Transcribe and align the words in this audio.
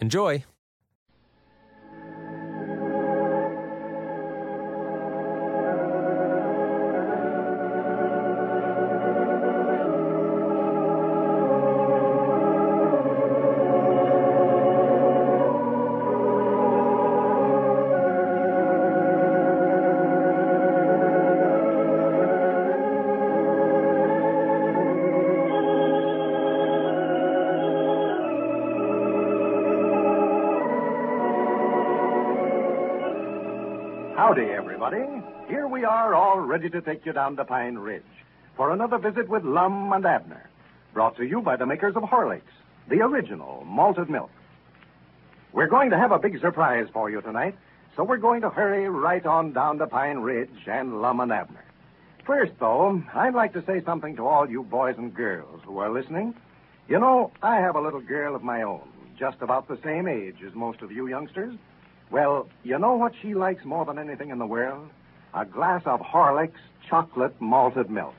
Enjoy! 0.00 0.44
Howdy, 34.26 34.44
everybody. 34.44 35.04
Here 35.48 35.68
we 35.68 35.84
are, 35.84 36.14
all 36.14 36.40
ready 36.40 36.70
to 36.70 36.80
take 36.80 37.04
you 37.04 37.12
down 37.12 37.36
to 37.36 37.44
Pine 37.44 37.74
Ridge 37.74 38.02
for 38.56 38.72
another 38.72 38.96
visit 38.96 39.28
with 39.28 39.44
Lum 39.44 39.92
and 39.92 40.06
Abner. 40.06 40.48
Brought 40.94 41.18
to 41.18 41.26
you 41.26 41.42
by 41.42 41.56
the 41.56 41.66
makers 41.66 41.94
of 41.94 42.04
Horlicks, 42.04 42.40
the 42.88 43.02
original 43.02 43.62
malted 43.66 44.08
milk. 44.08 44.30
We're 45.52 45.68
going 45.68 45.90
to 45.90 45.98
have 45.98 46.10
a 46.10 46.18
big 46.18 46.40
surprise 46.40 46.86
for 46.90 47.10
you 47.10 47.20
tonight, 47.20 47.54
so 47.94 48.02
we're 48.02 48.16
going 48.16 48.40
to 48.40 48.48
hurry 48.48 48.88
right 48.88 49.26
on 49.26 49.52
down 49.52 49.76
to 49.76 49.86
Pine 49.86 50.20
Ridge 50.20 50.66
and 50.66 51.02
Lum 51.02 51.20
and 51.20 51.30
Abner. 51.30 51.66
First, 52.26 52.52
though, 52.58 53.02
I'd 53.12 53.34
like 53.34 53.52
to 53.52 53.64
say 53.66 53.82
something 53.84 54.16
to 54.16 54.26
all 54.26 54.48
you 54.48 54.62
boys 54.62 54.94
and 54.96 55.12
girls 55.12 55.60
who 55.66 55.76
are 55.76 55.92
listening. 55.92 56.34
You 56.88 56.98
know, 56.98 57.30
I 57.42 57.56
have 57.56 57.76
a 57.76 57.82
little 57.82 58.00
girl 58.00 58.34
of 58.34 58.42
my 58.42 58.62
own, 58.62 58.88
just 59.18 59.42
about 59.42 59.68
the 59.68 59.78
same 59.84 60.08
age 60.08 60.36
as 60.46 60.54
most 60.54 60.80
of 60.80 60.90
you 60.90 61.08
youngsters. 61.08 61.58
Well, 62.14 62.48
you 62.62 62.78
know 62.78 62.94
what 62.94 63.12
she 63.20 63.34
likes 63.34 63.64
more 63.64 63.84
than 63.84 63.98
anything 63.98 64.30
in 64.30 64.38
the 64.38 64.46
world? 64.46 64.88
A 65.34 65.44
glass 65.44 65.82
of 65.84 65.98
Horlicks 65.98 66.60
chocolate 66.88 67.34
malted 67.40 67.90
milk. 67.90 68.14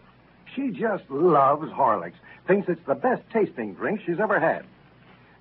She 0.53 0.71
just 0.71 1.09
loves 1.09 1.71
Horlicks, 1.71 2.19
thinks 2.45 2.67
it's 2.67 2.85
the 2.85 2.95
best 2.95 3.21
tasting 3.31 3.73
drink 3.73 4.01
she's 4.05 4.19
ever 4.19 4.37
had. 4.37 4.65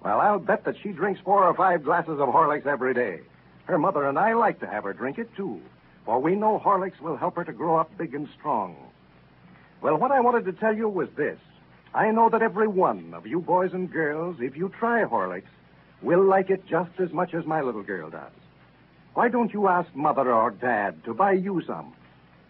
Well, 0.04 0.20
I'll 0.20 0.38
bet 0.38 0.62
that 0.66 0.76
she 0.80 0.90
drinks 0.90 1.20
four 1.24 1.42
or 1.42 1.52
five 1.54 1.82
glasses 1.82 2.20
of 2.20 2.28
Horlicks 2.28 2.64
every 2.64 2.94
day. 2.94 3.22
Her 3.64 3.76
mother 3.76 4.06
and 4.08 4.16
I 4.16 4.34
like 4.34 4.60
to 4.60 4.68
have 4.68 4.84
her 4.84 4.92
drink 4.92 5.18
it, 5.18 5.34
too, 5.34 5.60
for 6.04 6.20
we 6.20 6.36
know 6.36 6.62
Horlicks 6.64 7.00
will 7.00 7.16
help 7.16 7.34
her 7.34 7.44
to 7.44 7.52
grow 7.52 7.76
up 7.76 7.90
big 7.98 8.14
and 8.14 8.28
strong. 8.38 8.76
Well, 9.80 9.96
what 9.96 10.12
I 10.12 10.20
wanted 10.20 10.44
to 10.44 10.52
tell 10.52 10.76
you 10.76 10.88
was 10.88 11.08
this. 11.16 11.40
I 11.92 12.12
know 12.12 12.28
that 12.28 12.40
every 12.40 12.68
one 12.68 13.14
of 13.14 13.26
you 13.26 13.40
boys 13.40 13.72
and 13.72 13.90
girls, 13.90 14.36
if 14.38 14.56
you 14.56 14.68
try 14.78 15.02
Horlicks, 15.02 15.50
will 16.02 16.22
like 16.22 16.50
it 16.50 16.64
just 16.68 17.00
as 17.00 17.10
much 17.12 17.34
as 17.34 17.44
my 17.46 17.60
little 17.60 17.82
girl 17.82 18.10
does. 18.10 18.30
Why 19.14 19.28
don't 19.28 19.52
you 19.52 19.68
ask 19.68 19.94
Mother 19.94 20.32
or 20.32 20.50
Dad 20.50 21.04
to 21.04 21.14
buy 21.14 21.32
you 21.32 21.62
some? 21.66 21.94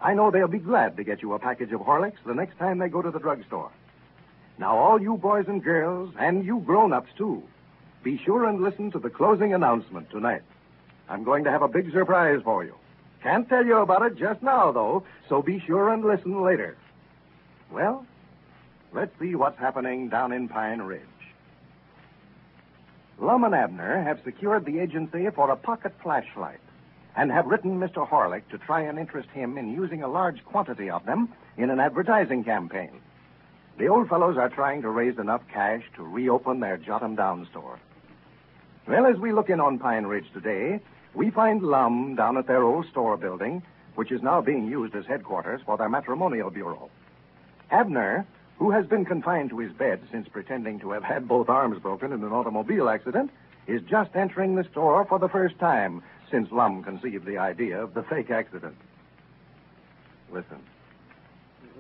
I 0.01 0.15
know 0.15 0.31
they'll 0.31 0.49
be 0.49 0.59
glad 0.59 0.97
to 0.97 1.05
get 1.05 1.21
you 1.21 1.35
a 1.35 1.39
package 1.39 1.73
of 1.73 1.81
Horlicks 1.83 2.25
the 2.27 2.35
next 2.35 2.59
time 2.59 2.79
they 2.79 2.89
go 2.89 3.03
to 3.03 3.11
the 3.11 3.19
drugstore. 3.19 3.71
Now, 4.59 4.77
all 4.77 5.01
you 5.01 5.17
boys 5.17 5.45
and 5.47 5.63
girls, 5.63 6.15
and 6.19 6.45
you 6.45 6.61
grown-ups, 6.61 7.11
too, 7.19 7.43
be 8.03 8.19
sure 8.25 8.47
and 8.47 8.63
listen 8.63 8.91
to 8.93 8.99
the 8.99 9.11
closing 9.11 9.53
announcement 9.53 10.11
tonight. 10.11 10.43
I'm 11.09 11.25
going 11.25 11.45
to 11.45 11.51
have 11.51 11.63
a 11.63 11.69
big 11.69 11.93
surprise 11.93 12.41
for 12.43 12.65
you. 12.65 12.75
Can't 13.23 13.49
tell 13.49 13.65
you 13.65 13.77
about 13.79 14.03
it 14.03 14.17
just 14.17 14.43
now, 14.43 14.73
though, 14.73 15.05
so 15.29 15.43
be 15.43 15.61
sure 15.67 15.91
and 15.93 16.05
listen 16.05 16.43
later. 16.43 16.77
Well, 17.71 18.07
let's 18.93 19.13
see 19.19 19.35
what's 19.35 19.59
happening 19.59 20.09
down 20.09 20.33
in 20.33 20.49
Pine 20.49 20.81
Ridge. 20.81 21.03
Lum 23.19 23.45
and 23.45 23.55
Abner 23.55 24.03
have 24.03 24.21
secured 24.25 24.65
the 24.65 24.81
agency 24.81 25.29
for 25.31 25.51
a 25.51 25.57
pocket 25.57 25.93
flashlight 26.03 26.61
and 27.17 27.31
have 27.31 27.47
written 27.47 27.79
Mr. 27.79 28.09
Horlick 28.09 28.49
to 28.49 28.59
try 28.59 28.83
and 28.83 28.99
interest 28.99 29.29
him 29.31 29.57
in 29.57 29.73
using 29.73 30.03
a 30.03 30.09
large 30.09 30.45
quantity 30.45 30.91
of 30.91 31.07
them 31.07 31.29
in 31.57 31.71
an 31.71 31.79
advertising 31.79 32.43
campaign. 32.43 32.91
The 33.79 33.87
old 33.87 34.09
fellows 34.09 34.37
are 34.37 34.49
trying 34.49 34.83
to 34.83 34.91
raise 34.91 35.19
enough 35.19 35.43
cash 35.53 35.83
to 35.97 36.03
reopen 36.03 36.61
their 36.61 36.77
Jot 36.77 37.03
'em 37.03 37.15
Down 37.15 37.47
store. 37.47 37.79
Well, 38.87 39.07
as 39.07 39.17
we 39.17 39.33
look 39.33 39.49
in 39.49 39.61
on 39.61 39.79
Pine 39.79 40.07
Ridge 40.07 40.31
today, 40.33 40.81
we 41.15 41.31
find 41.31 41.63
Lum 41.63 42.17
down 42.17 42.37
at 42.37 42.47
their 42.47 42.65
old 42.65 42.87
store 42.87 43.17
building, 43.17 43.63
which 43.95 44.11
is 44.11 44.23
now 44.23 44.41
being 44.41 44.67
used 44.67 44.95
as 44.97 45.07
headquarters 45.07 45.63
for 45.63 45.77
their 45.77 45.89
matrimonial 45.89 46.51
bureau. 46.51 46.91
Abner, 47.71 48.27
who 48.59 48.71
has 48.71 48.87
been 48.87 49.05
confined 49.05 49.51
to 49.51 49.59
his 49.59 49.73
bed 49.73 50.01
since 50.11 50.29
pretending 50.29 50.79
to 50.81 50.91
have 50.93 51.03
had 51.03 51.29
both 51.29 51.49
arms 51.49 51.79
broken 51.81 52.13
in 52.13 52.23
an 52.23 52.33
automobile 52.33 52.89
accident, 52.89 53.31
is 53.67 53.83
just 53.83 54.15
entering 54.15 54.55
the 54.55 54.65
store 54.65 55.05
for 55.05 55.19
the 55.19 55.29
first 55.29 55.59
time 55.59 56.03
since 56.31 56.51
Lum 56.53 56.83
conceived 56.83 57.25
the 57.25 57.39
idea 57.39 57.83
of 57.83 57.95
the 57.95 58.03
fake 58.03 58.31
accident. 58.31 58.77
Listen. 60.31 60.59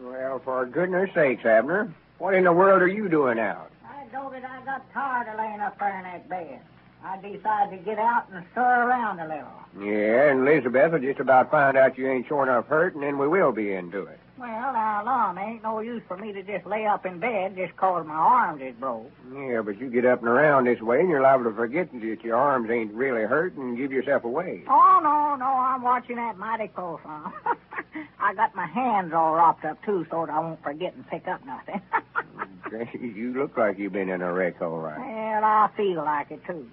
Well, 0.02 0.40
for 0.44 0.66
goodness 0.66 1.10
sakes, 1.14 1.44
Abner, 1.44 1.92
what 2.18 2.34
in 2.34 2.44
the 2.44 2.52
world 2.52 2.82
are 2.82 2.88
you 2.88 3.08
doing 3.08 3.38
out? 3.38 3.70
I 3.84 4.06
told 4.14 4.34
it 4.34 4.44
I 4.44 4.64
got 4.64 4.92
tired 4.92 5.28
of 5.28 5.38
laying 5.38 5.60
up 5.60 5.78
there 5.78 5.96
in 5.98 6.04
that 6.04 6.28
bed. 6.28 6.60
I 7.04 7.16
decided 7.16 7.78
to 7.78 7.84
get 7.84 7.98
out 7.98 8.28
and 8.32 8.44
stir 8.52 8.88
around 8.88 9.20
a 9.20 9.28
little. 9.28 9.86
Yeah, 9.86 10.30
and 10.30 10.48
Elizabeth 10.48 10.92
will 10.92 11.00
just 11.00 11.20
about 11.20 11.50
find 11.50 11.76
out 11.76 11.98
you 11.98 12.08
ain't 12.08 12.26
sure 12.26 12.44
enough 12.44 12.66
hurt, 12.66 12.94
and 12.94 13.02
then 13.02 13.18
we 13.18 13.28
will 13.28 13.52
be 13.52 13.74
into 13.74 14.04
it. 14.04 14.18
Well, 14.36 14.72
now, 14.72 15.02
Lum, 15.04 15.38
ain't 15.38 15.62
no 15.62 15.78
use 15.78 16.02
for 16.08 16.16
me 16.16 16.32
to 16.32 16.42
just 16.42 16.66
lay 16.66 16.86
up 16.86 17.06
in 17.06 17.20
bed 17.20 17.54
just 17.56 17.76
'cause 17.76 18.04
my 18.04 18.14
arms 18.14 18.60
is 18.60 18.74
broke. 18.74 19.10
Yeah, 19.32 19.60
but 19.62 19.78
you 19.78 19.88
get 19.88 20.04
up 20.04 20.20
and 20.20 20.28
around 20.28 20.64
this 20.64 20.80
way, 20.80 21.00
and 21.00 21.08
you're 21.08 21.20
liable 21.20 21.44
to 21.44 21.52
forget 21.56 21.92
that 21.92 22.24
your 22.24 22.36
arms 22.36 22.68
ain't 22.68 22.92
really 22.92 23.22
hurt 23.24 23.54
and 23.54 23.76
give 23.76 23.92
yourself 23.92 24.24
away. 24.24 24.64
Oh, 24.68 25.00
no, 25.02 25.36
no, 25.36 25.46
I'm 25.46 25.82
watching 25.82 26.16
that 26.16 26.36
mighty 26.36 26.66
close, 26.68 26.98
Lum. 27.04 27.32
I 28.20 28.34
got 28.34 28.54
my 28.56 28.66
hands 28.66 29.12
all 29.12 29.34
wrapped 29.34 29.64
up, 29.64 29.80
too, 29.84 30.04
so 30.10 30.26
that 30.26 30.32
I 30.34 30.40
won't 30.40 30.62
forget 30.64 30.94
and 30.94 31.06
pick 31.06 31.28
up 31.28 31.44
nothing. 31.46 31.80
you 33.00 33.34
look 33.34 33.56
like 33.56 33.78
you've 33.78 33.92
been 33.92 34.08
in 34.08 34.20
a 34.20 34.32
wreck, 34.32 34.60
all 34.60 34.78
right. 34.78 34.98
well, 34.98 35.44
I 35.44 35.68
feel 35.76 36.02
like 36.04 36.32
it, 36.32 36.44
too. 36.44 36.68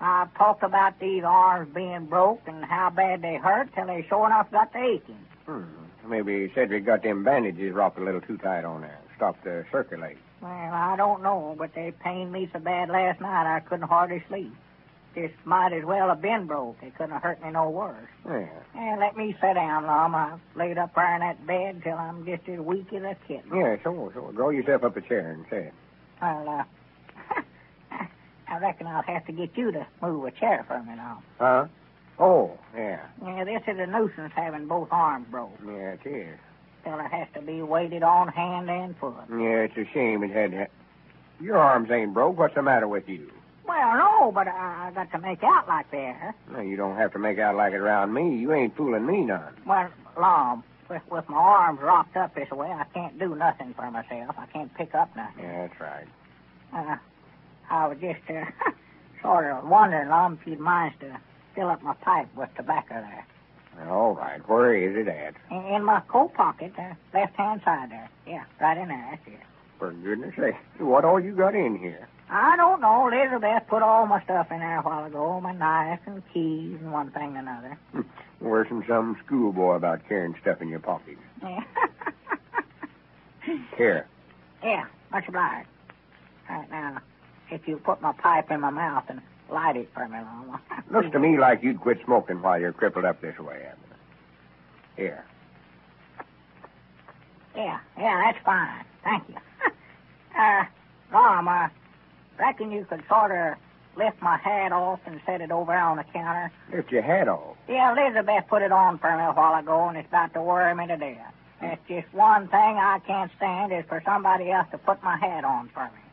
I've 0.00 0.34
talked 0.34 0.62
about 0.64 0.98
these 0.98 1.22
arms 1.24 1.72
being 1.72 2.06
broke 2.06 2.42
and 2.48 2.64
how 2.64 2.90
bad 2.90 3.22
they 3.22 3.36
hurt 3.36 3.72
till 3.74 3.86
they 3.86 4.02
sure 4.08 4.26
enough 4.26 4.50
got 4.50 4.72
to 4.72 4.78
aching. 4.78 5.24
Hmm. 5.46 5.62
Maybe 6.08 6.50
Cedric 6.54 6.84
got 6.84 7.02
them 7.02 7.24
bandages 7.24 7.74
wrapped 7.74 7.98
a 7.98 8.04
little 8.04 8.20
too 8.20 8.38
tight 8.38 8.64
on 8.64 8.82
there. 8.82 8.98
Stopped 9.16 9.44
the 9.44 9.64
circulate. 9.72 10.18
Well, 10.40 10.50
I 10.50 10.94
don't 10.96 11.22
know, 11.22 11.54
but 11.58 11.74
they 11.74 11.92
pained 12.02 12.32
me 12.32 12.48
so 12.52 12.58
bad 12.58 12.88
last 12.90 13.20
night 13.20 13.56
I 13.56 13.60
couldn't 13.60 13.88
hardly 13.88 14.22
sleep. 14.28 14.52
Just 15.14 15.34
might 15.46 15.72
as 15.72 15.82
well 15.84 16.08
have 16.08 16.20
been 16.20 16.46
broke. 16.46 16.78
They 16.82 16.90
couldn't 16.90 17.12
have 17.12 17.22
hurt 17.22 17.42
me 17.42 17.50
no 17.50 17.70
worse. 17.70 17.96
Yeah. 18.26 18.48
And 18.74 19.00
let 19.00 19.16
me 19.16 19.34
sit 19.40 19.54
down, 19.54 19.86
Lum. 19.86 20.14
I've 20.14 20.40
laid 20.54 20.76
up 20.76 20.94
there 20.94 21.14
in 21.14 21.20
that 21.20 21.46
bed 21.46 21.80
till 21.82 21.96
I'm 21.96 22.26
just 22.26 22.46
as 22.48 22.60
weak 22.60 22.92
as 22.92 23.02
a 23.02 23.16
kitten. 23.26 23.50
Yeah, 23.56 23.76
sure, 23.82 24.12
sure. 24.12 24.32
Draw 24.32 24.50
yourself 24.50 24.84
up 24.84 24.96
a 24.96 25.00
chair 25.00 25.30
and 25.30 25.46
sit. 25.48 25.72
Well, 26.20 26.66
uh, 27.30 27.44
I 28.48 28.58
reckon 28.58 28.86
I'll 28.86 29.02
have 29.02 29.24
to 29.26 29.32
get 29.32 29.56
you 29.56 29.72
to 29.72 29.86
move 30.02 30.26
a 30.26 30.30
chair 30.32 30.64
for 30.68 30.82
me 30.82 30.94
now. 30.96 31.22
Huh? 31.38 31.66
Oh, 32.18 32.58
yeah. 32.74 33.06
Yeah, 33.22 33.44
this 33.44 33.62
is 33.66 33.78
a 33.78 33.86
nuisance 33.86 34.32
having 34.34 34.66
both 34.66 34.88
arms 34.90 35.26
broke. 35.30 35.58
Yeah, 35.66 35.96
it 36.02 36.06
is. 36.06 36.38
Fella 36.84 37.08
has 37.10 37.28
to 37.34 37.42
be 37.42 37.62
weighted 37.62 38.02
on 38.02 38.28
hand 38.28 38.70
and 38.70 38.96
foot. 38.98 39.14
Yeah, 39.28 39.66
it's 39.66 39.76
a 39.76 39.84
shame 39.92 40.22
it 40.22 40.30
had 40.30 40.52
to. 40.52 40.66
Your 41.40 41.58
arms 41.58 41.90
ain't 41.90 42.14
broke. 42.14 42.38
What's 42.38 42.54
the 42.54 42.62
matter 42.62 42.88
with 42.88 43.08
you? 43.08 43.30
Well, 43.66 43.96
no, 43.98 44.32
but 44.32 44.46
I, 44.46 44.88
I 44.88 44.92
got 44.94 45.10
to 45.12 45.18
make 45.18 45.42
out 45.42 45.66
like 45.68 45.90
that. 45.90 46.34
No, 46.50 46.60
you 46.60 46.76
don't 46.76 46.96
have 46.96 47.12
to 47.12 47.18
make 47.18 47.38
out 47.38 47.56
like 47.56 47.72
it 47.72 47.76
around 47.80 48.14
me. 48.14 48.38
You 48.38 48.52
ain't 48.52 48.76
fooling 48.76 49.04
me 49.04 49.22
none. 49.22 49.52
Well, 49.66 49.90
Lum, 50.18 50.62
with, 50.88 51.02
with 51.10 51.28
my 51.28 51.36
arms 51.36 51.80
rocked 51.82 52.16
up 52.16 52.34
this 52.34 52.50
way, 52.50 52.68
I 52.68 52.84
can't 52.94 53.18
do 53.18 53.34
nothing 53.34 53.74
for 53.74 53.90
myself. 53.90 54.36
I 54.38 54.46
can't 54.46 54.72
pick 54.74 54.94
up 54.94 55.14
nothing. 55.16 55.42
Yeah, 55.42 55.66
that's 55.66 55.80
right. 55.80 56.06
Uh, 56.72 56.96
I 57.68 57.88
was 57.88 57.98
just 58.00 58.20
uh, 58.30 58.44
sort 59.22 59.46
of 59.46 59.68
wondering, 59.68 60.08
Lum, 60.08 60.38
if 60.40 60.46
you'd 60.46 60.60
mind 60.60 60.94
to 61.00 61.18
fill 61.56 61.68
up 61.68 61.82
my 61.82 61.94
pipe 61.94 62.28
with 62.36 62.50
tobacco 62.54 62.94
there. 62.94 63.26
All 63.88 64.14
right. 64.14 64.40
Where 64.48 64.74
is 64.74 64.96
it 64.96 65.08
at? 65.08 65.34
In, 65.50 65.74
in 65.74 65.84
my 65.84 66.00
coat 66.08 66.32
pocket, 66.34 66.72
uh, 66.78 66.94
left-hand 67.12 67.60
side 67.64 67.90
there. 67.90 68.08
Yeah, 68.26 68.44
right 68.60 68.78
in 68.78 68.88
there. 68.88 69.08
That's 69.10 69.26
it. 69.26 69.40
For 69.78 69.92
goodness 69.92 70.34
sake, 70.36 70.54
what 70.78 71.04
all 71.04 71.20
you 71.20 71.32
got 71.34 71.54
in 71.54 71.76
here? 71.78 72.08
I 72.30 72.56
don't 72.56 72.80
know. 72.80 73.08
Elizabeth 73.08 73.68
put 73.68 73.82
all 73.82 74.06
my 74.06 74.22
stuff 74.24 74.50
in 74.50 74.60
there 74.60 74.78
a 74.78 74.82
while 74.82 75.04
ago, 75.04 75.40
my 75.40 75.52
knife 75.52 76.00
and 76.06 76.22
keys 76.32 76.78
and 76.80 76.92
one 76.92 77.10
thing 77.10 77.36
and 77.36 77.46
another. 77.48 77.78
Worse 78.40 78.68
than 78.68 78.84
some 78.88 79.16
schoolboy 79.24 79.76
about 79.76 80.00
carrying 80.08 80.34
stuff 80.40 80.60
in 80.62 80.68
your 80.68 80.78
pocket. 80.80 81.18
Yeah. 81.42 81.60
Here. 83.76 84.06
yeah, 84.62 84.86
much 85.12 85.24
obliged. 85.28 85.68
Right 86.48 86.68
now, 86.70 86.98
if 87.50 87.68
you 87.68 87.76
put 87.76 88.00
my 88.02 88.12
pipe 88.12 88.50
in 88.50 88.60
my 88.60 88.70
mouth 88.70 89.04
and 89.08 89.20
light 89.50 89.76
it 89.76 89.90
for 89.94 90.08
me, 90.08 90.18
Lum. 90.18 90.60
Looks 90.90 91.10
to 91.12 91.18
me 91.18 91.38
like 91.38 91.62
you'd 91.62 91.80
quit 91.80 91.98
smoking 92.04 92.42
while 92.42 92.60
you're 92.60 92.72
crippled 92.72 93.04
up 93.04 93.20
this 93.20 93.38
way, 93.38 93.56
Abner. 93.56 93.96
Here. 94.96 95.24
Yeah, 97.54 97.78
yeah, 97.98 98.22
that's 98.24 98.44
fine. 98.44 98.84
Thank 99.04 99.28
you. 99.28 99.34
uh, 100.38 100.64
Lum, 101.12 101.48
I 101.48 101.70
reckon 102.38 102.70
you 102.70 102.84
could 102.84 103.02
sort 103.08 103.30
of 103.32 103.56
lift 103.96 104.20
my 104.20 104.36
hat 104.36 104.72
off 104.72 105.00
and 105.06 105.20
set 105.24 105.40
it 105.40 105.50
over 105.50 105.74
on 105.74 105.96
the 105.96 106.04
counter. 106.04 106.52
Lift 106.74 106.92
your 106.92 107.02
hat 107.02 107.28
off. 107.28 107.56
Yeah, 107.68 107.92
Elizabeth 107.92 108.44
put 108.48 108.62
it 108.62 108.72
on 108.72 108.98
for 108.98 109.16
me 109.16 109.24
a 109.24 109.32
while 109.32 109.58
ago, 109.58 109.88
and 109.88 109.96
it's 109.96 110.08
about 110.08 110.34
to 110.34 110.42
worry 110.42 110.74
me 110.74 110.86
to 110.86 110.96
death. 110.96 111.34
That's 111.60 111.80
just 111.88 112.12
one 112.12 112.48
thing 112.48 112.58
I 112.58 113.00
can't 113.06 113.30
stand 113.36 113.72
is 113.72 113.84
for 113.88 114.02
somebody 114.04 114.50
else 114.50 114.66
to 114.72 114.78
put 114.78 115.02
my 115.02 115.16
hat 115.16 115.44
on 115.44 115.70
for 115.72 115.84
me. 115.84 116.05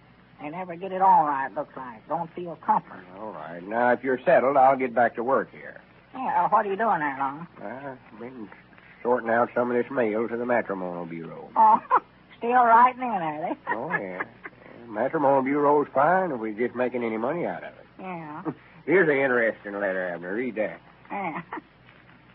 They 0.44 0.50
never 0.50 0.76
get 0.76 0.92
it 0.92 1.02
all 1.02 1.24
right, 1.24 1.50
looks 1.56 1.74
like. 1.78 2.06
Don't 2.10 2.30
feel 2.36 2.58
comfort. 2.66 3.00
All 3.18 3.32
right. 3.32 3.64
Now, 3.66 3.94
if 3.94 4.04
you're 4.04 4.20
settled, 4.26 4.58
I'll 4.58 4.76
get 4.76 4.94
back 4.94 5.16
to 5.16 5.24
work 5.24 5.50
here. 5.52 5.80
Yeah, 6.14 6.44
uh, 6.44 6.50
what 6.50 6.66
are 6.66 6.70
you 6.70 6.76
doing 6.76 7.00
there, 7.00 7.16
Lum? 7.18 7.48
I've 7.64 8.20
been 8.20 8.50
sorting 9.02 9.30
out 9.30 9.50
some 9.56 9.72
of 9.72 9.78
this 9.82 9.90
mail 9.90 10.28
to 10.28 10.36
the 10.36 10.46
matrimonial 10.46 11.06
bureau. 11.06 11.50
Oh, 11.56 11.80
still 12.38 12.52
writing 12.52 13.02
in 13.04 13.10
there, 13.10 13.56
they? 13.56 13.74
Oh, 13.74 13.90
yeah. 13.92 14.00
yeah. 14.00 14.24
Matrimonial 14.90 15.44
bureau's 15.44 15.88
fine 15.94 16.32
if 16.32 16.40
we're 16.42 16.52
just 16.54 16.76
making 16.76 17.06
any 17.06 17.18
money 17.18 17.46
out 17.46 17.64
of 17.64 17.70
it. 17.70 17.86
Yeah, 18.00 18.44
Here's 18.86 19.08
an 19.08 19.16
interesting 19.16 19.74
letter, 19.76 20.10
Abner. 20.14 20.36
Read 20.36 20.56
that. 20.56 20.82
yeah. 21.10 21.42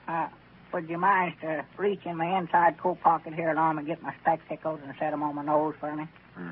Uh, 0.08 0.26
would 0.72 0.88
you 0.88 0.96
mind 0.96 1.34
to 1.43 1.62
reach 1.76 2.00
in 2.06 2.16
my 2.16 2.38
inside 2.38 2.78
coat 2.78 2.99
pocket 3.02 3.34
here, 3.34 3.52
Lum, 3.52 3.76
and 3.76 3.87
get 3.87 4.00
my 4.00 4.14
spectacles 4.22 4.81
and 4.82 4.94
set 4.99 5.12
'em 5.12 5.22
on 5.22 5.34
my 5.34 5.44
nose 5.44 5.75
for 5.78 5.94
me? 5.94 6.08
Who 6.34 6.44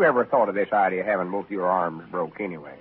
ever 0.00 0.24
thought 0.24 0.48
of 0.48 0.54
this 0.54 0.72
idea 0.72 1.00
of 1.00 1.06
having 1.06 1.30
both 1.30 1.50
your 1.50 1.66
arms 1.68 2.02
broke 2.10 2.40
anyway? 2.40 2.76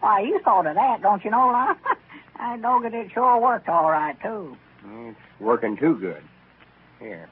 Why, 0.00 0.20
you 0.20 0.40
thought 0.44 0.66
of 0.66 0.74
that, 0.74 1.02
don't 1.02 1.24
you 1.24 1.30
know, 1.30 1.48
Lum? 1.48 1.76
I 2.40 2.56
know 2.56 2.80
that 2.82 2.94
it 2.94 3.10
sure 3.12 3.40
worked 3.40 3.68
all 3.68 3.90
right, 3.90 4.16
too. 4.22 4.56
It's 4.84 5.18
working 5.40 5.76
too 5.76 5.96
good. 5.96 6.22
Here. 7.00 7.28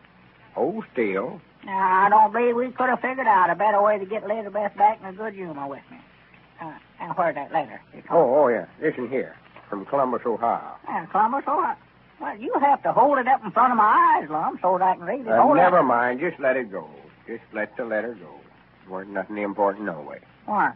Hold 0.55 0.85
still. 0.93 1.41
Now, 1.65 2.07
I 2.07 2.09
don't 2.09 2.33
believe 2.33 2.57
we 2.57 2.71
could 2.71 2.89
have 2.89 3.01
figured 3.01 3.27
out 3.27 3.51
a 3.51 3.55
better 3.55 3.83
way 3.83 3.99
to 3.99 4.07
get 4.07 4.25
Elizabeth 4.25 4.73
back 4.77 5.01
in 5.01 5.07
a 5.07 5.13
good 5.13 5.35
humor 5.35 5.67
with 5.69 5.83
me. 5.91 5.99
Uh, 6.61 6.73
and 7.01 7.13
where's 7.17 7.35
that 7.35 7.53
letter? 7.53 7.81
you 7.95 8.03
told 8.03 8.31
me? 8.31 8.35
Oh, 8.35 8.45
oh, 8.45 8.49
yeah. 8.49 8.67
Listen 8.81 9.09
here. 9.09 9.37
From 9.69 9.85
Columbus, 9.87 10.23
Ohio. 10.25 10.77
Yeah, 10.89 11.07
Columbus, 11.07 11.45
Ohio. 11.49 11.77
well, 12.21 12.37
you 12.39 12.53
have 12.61 12.83
to 12.85 12.93
hold 12.93 13.19
it 13.19 13.27
up 13.29 13.45
in 13.45 13.51
front 13.51 13.73
of 13.73 13.77
my 13.77 14.19
eyes, 14.21 14.31
Lum, 14.31 14.59
so 14.63 14.79
that 14.79 14.85
I 14.85 14.95
can 14.95 15.05
read 15.05 15.21
it. 15.21 15.29
Uh, 15.29 15.55
never 15.55 15.83
mind. 15.83 16.21
Just 16.21 16.39
let 16.41 16.57
it 16.57 16.71
go. 16.71 16.89
Just 17.27 17.43
let 17.53 17.77
the 17.77 17.85
letter 17.85 18.15
go. 18.15 18.31
Weren't 18.89 19.11
nothing 19.11 19.39
important 19.39 19.85
no 19.87 20.01
way. 20.01 20.21
Why? 20.45 20.73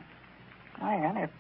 Well, 0.81 1.13
if 1.17 1.31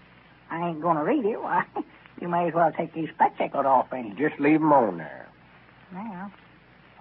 I 0.50 0.68
ain't 0.68 0.80
going 0.80 0.96
to 0.96 1.02
read 1.04 1.24
it, 1.24 1.40
why, 1.42 1.64
you 2.20 2.28
may 2.28 2.48
as 2.48 2.54
well 2.54 2.72
take 2.72 2.92
these 2.94 3.08
spectacles 3.14 3.66
off, 3.66 3.92
ain't 3.92 4.18
you? 4.18 4.28
Just 4.28 4.40
leave 4.40 4.60
'em 4.60 4.72
on 4.72 4.98
there. 4.98 5.26
Well, 5.92 6.30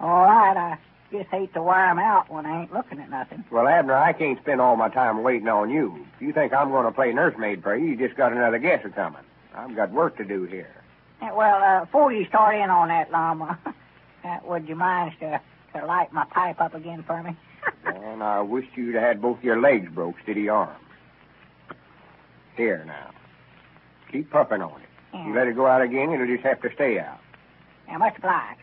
all 0.00 0.22
right, 0.24 0.56
I 0.56 0.78
just 1.12 1.28
hate 1.30 1.52
to 1.54 1.62
wear 1.62 1.86
'em 1.86 1.98
out 1.98 2.30
when 2.30 2.46
I 2.46 2.62
ain't 2.62 2.72
looking 2.72 2.98
at 3.00 3.10
nothing. 3.10 3.44
Well, 3.50 3.68
Abner, 3.68 3.94
I 3.94 4.12
can't 4.12 4.38
spend 4.40 4.60
all 4.60 4.76
my 4.76 4.88
time 4.88 5.22
waiting 5.22 5.48
on 5.48 5.70
you. 5.70 6.06
If 6.16 6.22
you 6.22 6.32
think 6.32 6.52
I'm 6.52 6.70
going 6.70 6.86
to 6.86 6.92
play 6.92 7.12
nursemaid 7.12 7.62
for 7.62 7.76
you, 7.76 7.88
you 7.90 7.96
just 7.96 8.16
got 8.16 8.32
another 8.32 8.58
guess 8.58 8.84
a 8.84 8.90
coming. 8.90 9.22
I've 9.54 9.74
got 9.76 9.90
work 9.90 10.16
to 10.16 10.24
do 10.24 10.44
here. 10.44 10.74
Yeah, 11.22 11.32
well, 11.32 11.62
uh, 11.62 11.84
before 11.84 12.12
you 12.12 12.24
start 12.26 12.54
in 12.56 12.70
on 12.70 12.88
that, 12.88 13.10
Lum, 13.10 13.42
uh, 13.42 13.54
uh, 14.24 14.38
would 14.44 14.68
you 14.68 14.74
mind 14.76 15.12
to, 15.20 15.40
to 15.74 15.86
light 15.86 16.12
my 16.12 16.24
pipe 16.24 16.60
up 16.60 16.74
again 16.74 17.02
for 17.06 17.22
me? 17.22 17.36
And 17.84 18.22
I 18.22 18.40
wish 18.40 18.66
you'd 18.74 18.94
had 18.94 19.20
both 19.20 19.42
your 19.42 19.60
legs 19.60 19.90
broke 19.92 20.16
instead 20.18 20.36
of 20.36 20.44
your 20.44 20.54
arms. 20.56 20.84
Here 22.56 22.84
now. 22.86 23.10
Keep 24.10 24.30
puffing 24.30 24.62
on 24.62 24.80
it. 24.80 24.88
You 25.26 25.34
let 25.34 25.48
it 25.48 25.56
go 25.56 25.66
out 25.66 25.82
again, 25.82 26.12
it'll 26.12 26.26
just 26.26 26.44
have 26.44 26.62
to 26.62 26.72
stay 26.74 26.98
out. 26.98 27.18
Yeah, 27.88 27.98
much 27.98 28.16
obliged. 28.18 28.60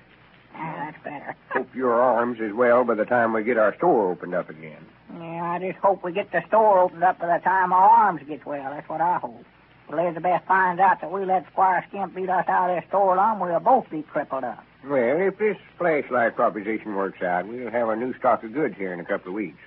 Yeah, 0.54 0.92
that's 0.92 1.04
better. 1.04 1.36
Hope 1.50 1.76
your 1.76 2.02
arms 2.02 2.40
is 2.40 2.54
well 2.54 2.84
by 2.84 2.96
the 2.96 3.06
time 3.06 3.34
we 3.34 3.44
get 3.44 3.58
our 3.58 3.76
store 3.78 4.12
opened 4.12 4.34
up 4.34 4.50
again. 4.50 4.86
Yeah, 5.14 5.52
I 5.52 5.60
just 5.60 5.80
hope 5.80 6.04
we 6.04 6.12
get 6.12 6.32
the 6.32 6.44
store 6.48 6.80
opened 6.80 7.04
up 7.04 7.20
by 7.20 7.38
the 7.38 7.44
time 7.44 7.72
our 7.72 7.90
arms 7.90 8.22
gets 8.28 8.46
well. 8.46 8.72
That's 8.72 8.88
what 8.90 9.00
I 9.00 9.18
hope. 9.20 9.46
If 9.88 9.94
Elizabeth 9.94 10.42
finds 10.48 10.82
out 10.82 11.00
that 11.00 11.12
we 11.12 11.24
let 11.26 11.46
Squire 11.52 11.86
Skimp 11.88 12.14
beat 12.14 12.30
us 12.30 12.46
out 12.50 12.70
of 12.70 12.76
this 12.76 12.88
store 12.90 13.16
alone, 13.16 13.40
we'll 13.40 13.60
both 13.62 13.90
be 13.90 14.04
crippled 14.04 14.44
up. 14.44 14.66
Well, 14.88 15.19
if 15.19 15.38
this 15.38 15.57
flashlight 15.78 16.36
proposition 16.36 16.95
works 16.95 17.22
out, 17.22 17.45
we'll 17.45 17.72
have 17.72 17.89
a 17.89 17.95
new 17.95 18.13
stock 18.18 18.44
of 18.44 18.54
goods 18.54 18.75
here 18.78 18.94
in 18.94 19.01
a 19.01 19.06
couple 19.06 19.30
of 19.30 19.34
weeks. 19.34 19.60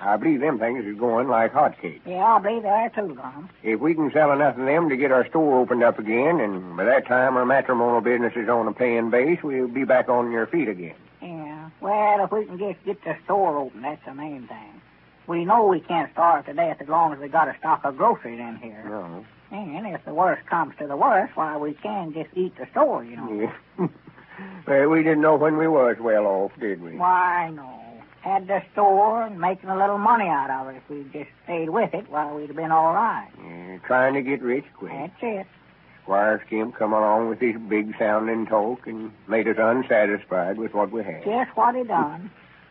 I 0.00 0.16
believe 0.16 0.40
them 0.40 0.58
things 0.58 0.84
is 0.84 0.98
going 0.98 1.28
like 1.28 1.52
hotcakes. 1.52 2.00
Yeah, 2.04 2.24
I 2.24 2.38
believe 2.40 2.64
there 2.64 2.90
too, 2.90 3.14
Lum. 3.14 3.48
If 3.62 3.78
we 3.78 3.94
can 3.94 4.10
sell 4.12 4.32
enough 4.32 4.58
of 4.58 4.66
them 4.66 4.88
to 4.88 4.96
get 4.96 5.12
our 5.12 5.26
store 5.28 5.60
opened 5.60 5.84
up 5.84 6.00
again, 6.00 6.40
and 6.40 6.76
by 6.76 6.84
that 6.84 7.06
time 7.06 7.36
our 7.36 7.46
matrimonial 7.46 8.00
business 8.00 8.32
is 8.34 8.48
on 8.48 8.66
a 8.66 8.72
paying 8.72 9.10
base, 9.10 9.38
we'll 9.44 9.68
be 9.68 9.84
back 9.84 10.08
on 10.08 10.32
your 10.32 10.46
feet 10.48 10.68
again. 10.68 10.96
Yeah. 11.22 11.70
Well, 11.80 12.24
if 12.24 12.32
we 12.32 12.44
can 12.44 12.58
just 12.58 12.84
get 12.84 13.02
the 13.04 13.16
store 13.24 13.56
open, 13.56 13.82
that's 13.82 14.04
the 14.04 14.14
main 14.14 14.48
thing. 14.48 14.80
We 15.28 15.44
know 15.44 15.66
we 15.66 15.80
can't 15.80 16.10
starve 16.12 16.46
to 16.46 16.52
death 16.52 16.78
as 16.80 16.88
long 16.88 17.12
as 17.12 17.20
we 17.20 17.28
got 17.28 17.48
a 17.48 17.56
stock 17.58 17.84
of 17.84 17.96
groceries 17.96 18.40
in 18.40 18.56
here. 18.56 18.84
No. 18.86 19.24
And 19.52 19.86
if 19.86 20.04
the 20.04 20.12
worst 20.12 20.44
comes 20.46 20.74
to 20.80 20.86
the 20.88 20.96
worst, 20.96 21.36
why, 21.36 21.56
we 21.56 21.74
can 21.74 22.12
just 22.12 22.30
eat 22.34 22.56
the 22.58 22.66
store, 22.72 23.04
you 23.04 23.16
know. 23.16 23.52
Yeah. 23.78 23.86
well, 24.66 24.88
we 24.88 25.02
didn't 25.02 25.20
know 25.22 25.36
when 25.36 25.56
we 25.56 25.68
was 25.68 25.96
well 26.00 26.26
off, 26.26 26.52
did 26.60 26.82
we? 26.82 26.96
Why, 26.96 27.50
no. 27.54 27.80
Had 28.20 28.46
the 28.46 28.62
store 28.72 29.22
and 29.24 29.38
making 29.38 29.68
a 29.68 29.76
little 29.76 29.98
money 29.98 30.28
out 30.28 30.48
of 30.50 30.74
it. 30.74 30.78
If 30.78 30.88
we'd 30.88 31.12
just 31.12 31.30
stayed 31.44 31.68
with 31.70 31.92
it, 31.92 32.10
why, 32.10 32.32
we'd 32.32 32.46
have 32.48 32.56
been 32.56 32.72
all 32.72 32.94
right. 32.94 33.28
Yeah, 33.38 33.78
trying 33.86 34.14
to 34.14 34.22
get 34.22 34.40
rich 34.42 34.64
quick. 34.76 34.92
That's 34.92 35.12
it. 35.22 35.46
Squire 36.02 36.42
Skimp 36.46 36.76
come 36.76 36.92
along 36.92 37.28
with 37.28 37.40
his 37.40 37.56
big 37.68 37.94
sounding 37.98 38.46
talk 38.46 38.86
and 38.86 39.10
made 39.28 39.48
us 39.48 39.56
unsatisfied 39.58 40.58
with 40.58 40.74
what 40.74 40.90
we 40.90 41.02
had. 41.02 41.24
Just 41.24 41.56
what 41.56 41.74
he 41.74 41.82
done. 41.84 42.30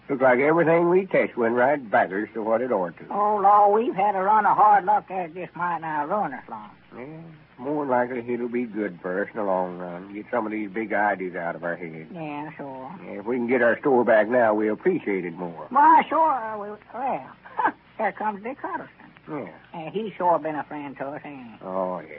Looked 0.10 0.22
like 0.22 0.40
everything 0.40 0.90
we 0.90 1.06
touched 1.06 1.38
went 1.38 1.56
right 1.56 1.80
backwards 1.90 2.32
to 2.34 2.44
what 2.44 2.62
it 2.62 2.72
ought 2.72 2.98
to. 2.98 3.06
Oh, 3.10 3.40
Lord, 3.42 3.74
we've 3.84 3.96
had 3.96 4.16
a 4.16 4.22
run 4.22 4.46
of 4.46 4.58
hard 4.58 4.86
luck 4.86 5.08
that 5.08 5.34
just 5.34 5.56
might 5.56 5.80
now 5.80 6.06
ruin 6.06 6.34
us, 6.34 6.44
Lum. 6.50 6.70
Yeah, 6.98 7.22
more 7.58 7.86
likely 7.86 8.24
it'll 8.34 8.50
be 8.50 8.66
good 8.66 9.00
for 9.02 9.24
us 9.24 9.30
in 9.34 9.38
the 9.38 9.44
long 9.44 9.78
run. 9.78 10.14
Get 10.14 10.26
some 10.32 10.46
of 10.46 10.52
these 10.52 10.70
big 10.70 10.94
ideas 10.94 11.36
out 11.36 11.56
of 11.56 11.64
our 11.64 11.76
heads. 11.76 12.10
Yeah, 12.14 12.52
sure. 12.58 12.96
Yeah, 13.06 13.20
if 13.20 13.26
we 13.26 13.38
can 13.38 13.48
get 13.48 13.62
our 13.62 13.80
store 13.80 14.04
back 14.04 14.28
now, 14.28 14.54
we'll 14.54 14.74
appreciate 14.74 15.26
it 15.26 15.34
more. 15.34 15.68
Why, 15.70 16.04
sure. 16.10 16.58
We, 16.60 16.70
well, 16.94 17.32
there 17.98 18.12
comes 18.14 18.44
Dick 18.44 18.58
Huddleston. 18.62 18.90
Yeah. 19.30 19.54
Uh, 19.74 19.90
he's 19.92 20.14
sure 20.18 20.38
been 20.40 20.56
a 20.56 20.64
friend 20.64 20.98
to 20.98 21.06
us, 21.08 21.22
ain't 21.24 21.44
he? 21.44 21.58
Oh, 21.64 22.00
yeah. 22.00 22.18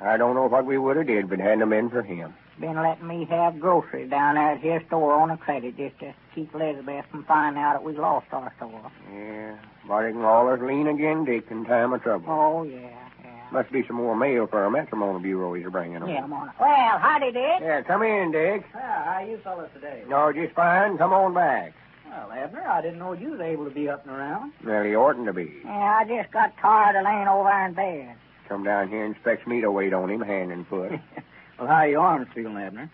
I 0.00 0.16
don't 0.16 0.34
know 0.34 0.46
what 0.48 0.66
we 0.66 0.78
would 0.78 0.96
have 0.96 1.06
did, 1.06 1.30
but 1.30 1.38
hadn't 1.38 1.60
have 1.60 1.70
been 1.70 1.88
for 1.90 2.02
him. 2.02 2.34
Been 2.58 2.76
letting 2.76 3.06
me 3.06 3.24
have 3.30 3.60
groceries 3.60 4.10
down 4.10 4.34
there 4.34 4.52
at 4.52 4.60
his 4.60 4.86
store 4.88 5.14
on 5.14 5.30
a 5.30 5.36
credit 5.36 5.76
just 5.76 5.98
to 6.00 6.14
keep 6.34 6.54
Elizabeth 6.54 7.04
from 7.10 7.24
finding 7.24 7.62
out 7.62 7.74
that 7.74 7.82
we 7.84 7.96
lost 7.96 8.26
our 8.32 8.52
store. 8.56 8.90
Yeah, 9.14 9.56
but 9.86 10.04
it 10.04 10.12
can 10.12 10.22
always 10.22 10.60
lean 10.60 10.86
again, 10.86 11.24
Dick, 11.24 11.46
in 11.50 11.64
time 11.64 11.92
of 11.92 12.02
trouble. 12.02 12.26
Oh, 12.28 12.62
yeah. 12.64 13.01
Must 13.52 13.70
be 13.70 13.84
some 13.86 13.96
more 13.96 14.16
mail 14.16 14.46
for 14.46 14.62
our 14.64 14.70
matrimonial 14.70 15.20
bureau 15.20 15.52
he's 15.52 15.66
bringing 15.70 16.00
them. 16.00 16.08
Yeah, 16.08 16.24
I'm 16.24 16.32
on. 16.32 16.50
Well, 16.58 16.98
howdy, 16.98 17.32
Dick. 17.32 17.60
Yeah, 17.60 17.82
come 17.82 18.02
in, 18.02 18.32
Dick. 18.32 18.64
Yeah, 18.74 19.04
how 19.04 19.20
you 19.20 19.38
fellas 19.44 19.68
today? 19.74 20.04
No, 20.08 20.32
just 20.32 20.54
fine. 20.54 20.96
Come 20.96 21.12
on 21.12 21.34
back. 21.34 21.74
Well, 22.08 22.32
Abner, 22.32 22.66
I 22.66 22.80
didn't 22.80 22.98
know 22.98 23.12
you 23.12 23.32
was 23.32 23.40
able 23.40 23.64
to 23.66 23.70
be 23.70 23.90
up 23.90 24.06
and 24.06 24.16
around. 24.16 24.52
Well, 24.64 24.84
he 24.84 24.96
oughtn't 24.96 25.26
to 25.26 25.34
be. 25.34 25.52
Yeah, 25.66 26.00
I 26.00 26.04
just 26.08 26.32
got 26.32 26.56
tired 26.62 26.96
of 26.96 27.04
laying 27.04 27.28
over 27.28 27.50
in 27.66 27.74
bed. 27.74 28.16
Come 28.48 28.64
down 28.64 28.88
here 28.88 29.04
and 29.04 29.14
expects 29.14 29.46
me 29.46 29.60
to 29.60 29.70
wait 29.70 29.92
on 29.92 30.08
him 30.08 30.22
hand 30.22 30.50
and 30.50 30.66
foot. 30.66 30.92
well, 31.58 31.68
how 31.68 31.84
your 31.84 32.00
arms 32.00 32.28
feeling, 32.34 32.56
Abner? 32.56 32.90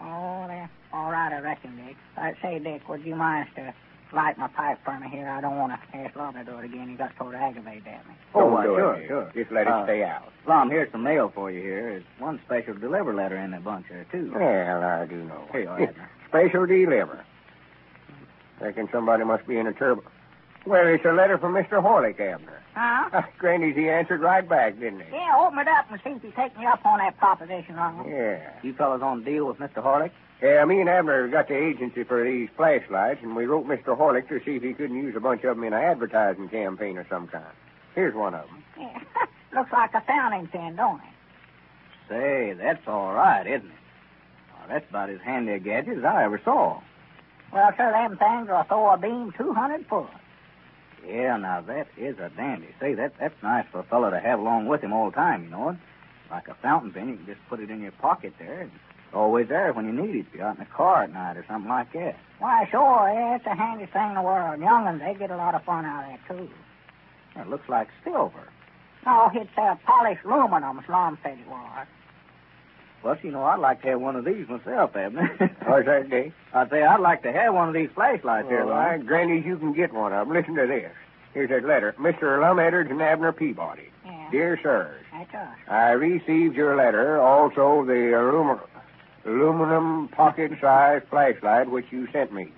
Oh, 0.00 0.44
they're 0.48 0.70
all 0.92 1.12
right, 1.12 1.32
I 1.32 1.38
reckon, 1.38 1.76
Dick. 1.86 1.96
I 2.16 2.34
say, 2.42 2.58
Dick, 2.58 2.88
would 2.88 3.04
you 3.04 3.14
mind 3.14 3.48
to 3.54 3.72
light 4.12 4.36
my 4.38 4.48
pipe 4.48 4.78
for 4.84 4.98
me 4.98 5.08
here. 5.08 5.28
I 5.28 5.40
don't 5.40 5.56
want 5.58 5.72
to 5.72 5.96
ask 5.96 6.14
Lum 6.16 6.34
to 6.34 6.44
do 6.44 6.58
it 6.58 6.64
again. 6.64 6.88
He 6.88 6.94
got 6.94 7.12
sort 7.18 7.34
of 7.34 7.40
aggravated 7.40 7.86
at 7.86 8.06
me. 8.08 8.14
Oh, 8.34 8.40
Don't 8.40 8.52
why, 8.52 8.64
do 8.64 8.74
sure, 8.76 8.96
Nick. 8.96 9.08
sure. 9.08 9.30
Just 9.34 9.50
let 9.52 9.66
it 9.66 9.72
Uh, 9.72 9.84
stay 9.84 10.02
out. 10.04 10.28
Lum, 10.46 10.70
here's 10.70 10.90
some 10.92 11.02
mail 11.02 11.30
for 11.34 11.50
you 11.50 11.60
here. 11.60 11.82
There's 11.82 12.04
one 12.18 12.40
special 12.46 12.74
deliver 12.74 13.14
letter 13.14 13.36
in 13.36 13.50
that 13.52 13.64
bunch 13.64 13.86
there, 13.88 14.06
too. 14.10 14.32
Well, 14.34 14.82
I 14.82 15.06
do 15.06 15.16
know. 15.24 15.44
Here 15.52 15.62
you 15.62 15.68
are, 15.68 15.80
Abner. 15.82 16.10
Special 16.28 16.66
deliver. 16.66 17.24
Reckon 18.60 18.88
somebody 18.92 19.24
must 19.24 19.46
be 19.46 19.56
in 19.58 19.66
a 19.66 19.72
turbo. 19.72 20.02
Well, 20.66 20.86
it's 20.88 21.04
a 21.06 21.12
letter 21.12 21.38
from 21.38 21.54
Mr. 21.54 21.82
Horlick, 21.82 22.20
Abner. 22.20 22.62
Huh? 22.74 23.22
Granny's 23.38 23.74
he 23.76 23.88
answered 23.88 24.20
right 24.20 24.46
back, 24.46 24.78
didn't 24.78 25.00
he? 25.00 25.06
Yeah, 25.12 25.34
open 25.38 25.58
it 25.60 25.68
up 25.68 25.90
and 25.90 26.00
see 26.04 26.10
if 26.10 26.22
he 26.22 26.30
take 26.32 26.56
me 26.58 26.66
up 26.66 26.84
on 26.84 26.98
that 26.98 27.16
proposition, 27.18 27.76
Lum. 27.76 28.04
Yeah. 28.08 28.50
You 28.62 28.74
fellas 28.74 29.02
on 29.02 29.24
deal 29.24 29.46
with 29.46 29.56
Mr. 29.58 29.76
Horlick? 29.82 30.10
Yeah, 30.42 30.64
me 30.64 30.80
and 30.80 30.88
Abner 30.88 31.28
got 31.28 31.48
the 31.48 31.56
agency 31.56 32.02
for 32.02 32.24
these 32.24 32.48
flashlights, 32.56 33.20
and 33.22 33.36
we 33.36 33.44
wrote 33.44 33.66
Mr. 33.66 33.96
Horlick 33.96 34.28
to 34.28 34.40
see 34.44 34.56
if 34.56 34.62
he 34.62 34.72
couldn't 34.72 34.96
use 34.96 35.14
a 35.14 35.20
bunch 35.20 35.44
of 35.44 35.56
them 35.56 35.64
in 35.64 35.74
an 35.74 35.82
advertising 35.82 36.48
campaign 36.48 36.96
of 36.96 37.06
some 37.10 37.28
kind. 37.28 37.44
Here's 37.94 38.14
one 38.14 38.34
of 38.34 38.46
them. 38.46 38.64
Yeah. 38.78 39.00
Looks 39.54 39.72
like 39.72 39.92
a 39.92 40.00
fountain 40.00 40.46
pen, 40.48 40.76
don't 40.76 40.96
it? 41.00 42.08
Say, 42.08 42.54
that's 42.58 42.86
all 42.86 43.12
right, 43.12 43.46
isn't 43.46 43.68
it? 43.68 43.74
Well, 44.56 44.68
that's 44.68 44.88
about 44.88 45.10
as 45.10 45.20
handy 45.20 45.52
a 45.52 45.58
gadget 45.58 45.98
as 45.98 46.04
I 46.04 46.24
ever 46.24 46.40
saw. 46.42 46.80
Well, 47.52 47.70
sir, 47.76 47.92
them 47.92 48.16
things 48.16 48.48
will 48.48 48.62
throw 48.62 48.90
a 48.94 48.96
beam 48.96 49.34
200 49.36 49.86
foot. 49.88 50.06
Yeah, 51.06 51.36
now 51.36 51.60
that 51.62 51.88
is 51.98 52.18
a 52.18 52.30
dandy. 52.30 52.68
Say, 52.80 52.94
that 52.94 53.14
that's 53.18 53.42
nice 53.42 53.66
for 53.70 53.80
a 53.80 53.84
fellow 53.84 54.10
to 54.10 54.20
have 54.20 54.38
along 54.38 54.66
with 54.66 54.82
him 54.82 54.92
all 54.92 55.10
the 55.10 55.16
time, 55.16 55.44
you 55.44 55.50
know. 55.50 55.76
Like 56.30 56.48
a 56.48 56.54
fountain 56.54 56.92
pen, 56.92 57.08
you 57.08 57.16
can 57.16 57.26
just 57.26 57.40
put 57.48 57.60
it 57.60 57.70
in 57.70 57.82
your 57.82 57.92
pocket 57.92 58.34
there. 58.38 58.62
It's 58.62 58.72
always 59.14 59.48
there 59.48 59.72
when 59.72 59.86
you 59.86 59.92
need 59.92 60.14
it. 60.16 60.26
If 60.28 60.34
you're 60.34 60.46
out 60.46 60.58
in 60.58 60.64
the 60.64 60.70
car 60.70 61.04
at 61.04 61.12
night 61.12 61.36
or 61.36 61.44
something 61.48 61.68
like 61.68 61.92
that. 61.92 62.16
Why, 62.38 62.66
sure, 62.70 63.10
yeah, 63.12 63.36
it's 63.36 63.44
the 63.44 63.54
handiest 63.54 63.92
thing 63.92 64.08
in 64.08 64.14
the 64.14 64.22
world. 64.22 64.60
Young'uns, 64.60 65.00
they 65.00 65.14
get 65.14 65.30
a 65.30 65.36
lot 65.36 65.54
of 65.54 65.62
fun 65.64 65.84
out 65.84 66.04
of 66.04 66.10
that, 66.10 66.36
too. 66.36 66.48
It 67.40 67.48
looks 67.48 67.68
like 67.68 67.88
silver. 68.04 68.48
No, 69.06 69.30
it's 69.34 69.50
uh, 69.56 69.76
polished 69.86 70.24
aluminum, 70.24 70.80
Slum 70.86 71.18
said 71.22 71.38
it 71.38 71.48
was. 71.48 71.86
Well, 73.02 73.16
you 73.22 73.30
know, 73.30 73.44
I'd 73.44 73.58
like 73.60 73.80
to 73.82 73.88
have 73.88 74.00
one 74.00 74.16
of 74.16 74.24
these 74.26 74.46
myself, 74.48 74.94
Abner. 74.94 75.28
What's 75.64 75.86
that, 75.86 76.10
Dick? 76.10 76.32
I'd 76.52 76.68
say 76.68 76.82
I'd 76.82 77.00
like 77.00 77.22
to 77.22 77.32
have 77.32 77.54
one 77.54 77.68
of 77.68 77.74
these 77.74 77.88
flashlights 77.94 78.48
here, 78.48 78.62
All 78.62 78.68
right, 78.70 78.98
Lum. 78.98 79.06
Granny's, 79.06 79.44
you 79.46 79.56
can 79.56 79.72
get 79.72 79.92
one 79.94 80.12
of 80.12 80.28
them. 80.28 80.36
Listen 80.36 80.54
to 80.56 80.66
this. 80.66 80.92
Here's 81.32 81.48
that 81.48 81.64
letter. 81.64 81.94
Mr. 81.98 82.40
Lum 82.40 82.58
Edwards 82.58 82.90
and 82.90 83.00
Abner 83.00 83.32
Peabody. 83.32 83.88
Yeah, 84.04 84.28
Dear 84.30 84.58
sirs, 84.62 85.04
that's 85.12 85.32
us. 85.34 85.56
I 85.68 85.90
received 85.92 86.56
your 86.56 86.76
letter, 86.76 87.18
also 87.20 87.84
the 87.86 88.18
aluminum, 88.18 88.60
aluminum 89.24 90.08
pocket-sized 90.08 91.06
flashlight 91.08 91.70
which 91.70 91.86
you 91.90 92.08
sent 92.12 92.32
me. 92.32 92.48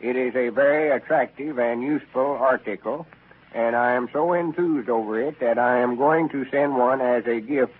It 0.00 0.16
is 0.16 0.34
a 0.34 0.48
very 0.48 0.90
attractive 0.90 1.58
and 1.58 1.82
useful 1.82 2.36
article, 2.40 3.06
and 3.54 3.76
I 3.76 3.92
am 3.92 4.08
so 4.12 4.32
enthused 4.32 4.88
over 4.88 5.20
it 5.20 5.38
that 5.40 5.58
I 5.58 5.78
am 5.78 5.96
going 5.96 6.28
to 6.30 6.44
send 6.50 6.76
one 6.76 7.00
as 7.00 7.24
a 7.26 7.40
gift 7.40 7.72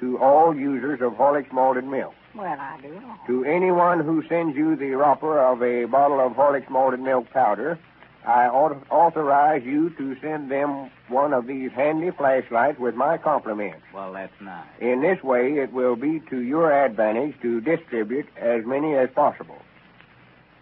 to 0.00 0.18
all 0.18 0.56
users 0.56 1.00
of 1.02 1.12
Horlick's 1.12 1.52
malted 1.52 1.84
milk. 1.84 2.14
Well, 2.34 2.46
I 2.58 2.78
do. 2.80 3.00
To 3.26 3.44
anyone 3.44 4.00
who 4.00 4.22
sends 4.28 4.56
you 4.56 4.76
the 4.76 4.92
wrapper 4.92 5.38
of 5.38 5.62
a 5.62 5.84
bottle 5.84 6.20
of 6.20 6.32
Horlick's 6.32 6.70
malted 6.70 7.00
milk 7.00 7.28
powder, 7.30 7.78
I 8.26 8.48
authorize 8.48 9.62
you 9.64 9.90
to 9.90 10.16
send 10.20 10.50
them 10.50 10.90
one 11.08 11.32
of 11.32 11.46
these 11.46 11.72
handy 11.72 12.10
flashlights 12.10 12.78
with 12.78 12.94
my 12.94 13.16
compliments. 13.16 13.82
Well, 13.94 14.12
that's 14.12 14.38
nice. 14.40 14.66
In 14.78 15.00
this 15.00 15.22
way, 15.22 15.54
it 15.58 15.72
will 15.72 15.96
be 15.96 16.20
to 16.28 16.40
your 16.40 16.70
advantage 16.70 17.34
to 17.40 17.60
distribute 17.60 18.26
as 18.36 18.64
many 18.66 18.94
as 18.94 19.08
possible. 19.14 19.58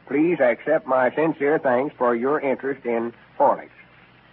Please 0.07 0.38
accept 0.41 0.87
my 0.87 1.12
sincere 1.15 1.59
thanks 1.59 1.95
for 1.99 2.15
your 2.15 2.41
interest 2.41 2.87
in 2.87 3.12
Horlicks. 3.38 3.71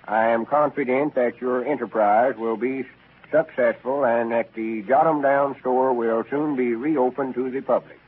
I 0.08 0.28
am 0.28 0.46
confident 0.46 1.16
that 1.16 1.42
your 1.42 1.66
enterprise 1.66 2.36
will 2.38 2.58
be 2.58 2.86
successful 3.32 4.06
and 4.06 4.32
that 4.32 4.54
the 4.54 4.84
Jot 4.84 5.08
'em 5.08 5.22
Down 5.24 5.60
store 5.60 5.94
will 5.94 6.24
soon 6.30 6.56
be 6.56 6.76
reopened 6.76 7.34
to 7.34 7.50
the 7.50 7.62
public. 7.62 8.00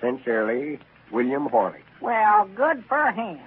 Sincerely, 0.00 0.80
William 1.12 1.48
Horlick. 1.48 1.84
Well, 2.00 2.46
good 2.56 2.84
for 2.86 3.12
him. 3.12 3.38